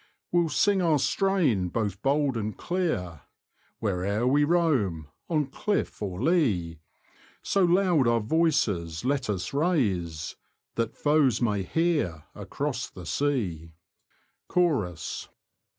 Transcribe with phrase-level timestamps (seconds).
[0.31, 3.21] "We'll sing our strain both bold and clear.
[3.79, 6.79] Where'er we roam, on cliff or lea;
[7.43, 10.37] So loud our voices let us raise,
[10.73, 13.73] That foes may hear across the sea.
[14.47, 15.29] Chorus.